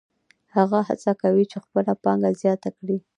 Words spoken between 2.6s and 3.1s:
کړي